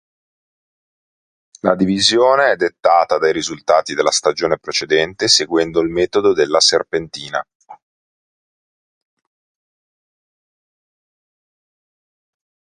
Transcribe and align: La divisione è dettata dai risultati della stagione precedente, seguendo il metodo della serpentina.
La 1.59 1.75
divisione 1.75 2.49
è 2.49 2.55
dettata 2.55 3.19
dai 3.19 3.31
risultati 3.31 3.93
della 3.93 4.09
stagione 4.09 4.57
precedente, 4.57 5.27
seguendo 5.27 5.79
il 5.79 5.89
metodo 5.89 6.33
della 6.33 6.59
serpentina. 6.59 7.45